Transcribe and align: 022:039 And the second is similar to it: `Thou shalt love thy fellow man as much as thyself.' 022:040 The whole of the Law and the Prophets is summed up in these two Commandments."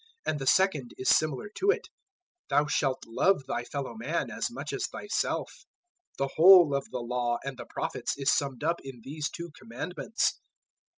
022:039 0.25 0.31
And 0.31 0.39
the 0.39 0.47
second 0.47 0.93
is 0.97 1.09
similar 1.09 1.47
to 1.57 1.69
it: 1.69 1.87
`Thou 2.49 2.67
shalt 2.67 3.03
love 3.05 3.45
thy 3.45 3.63
fellow 3.63 3.93
man 3.93 4.31
as 4.31 4.49
much 4.49 4.73
as 4.73 4.87
thyself.' 4.87 5.63
022:040 6.17 6.17
The 6.17 6.29
whole 6.37 6.73
of 6.73 6.89
the 6.89 7.01
Law 7.01 7.37
and 7.43 7.55
the 7.55 7.67
Prophets 7.69 8.17
is 8.17 8.33
summed 8.33 8.63
up 8.63 8.79
in 8.83 9.01
these 9.03 9.29
two 9.29 9.51
Commandments." 9.51 10.39